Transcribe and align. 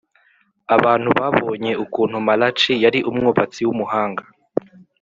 abantu 0.75 1.09
babonye 1.19 1.71
ukuntu 1.83 2.15
Malachi 2.27 2.73
yari 2.83 2.99
umwubatsi 3.09 3.61
w’umuhanga 3.67 4.23